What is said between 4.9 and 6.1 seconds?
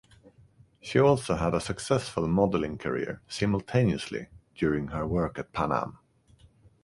work at Pan Am.